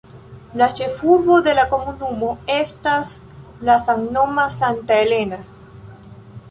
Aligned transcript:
La 0.61 0.69
ĉefurbo 0.79 1.35
de 1.47 1.53
la 1.59 1.65
komunumo 1.73 2.31
estas 2.57 3.13
la 3.69 3.77
samnoma 3.87 4.49
Santa 4.61 5.01
Elena. 5.05 5.45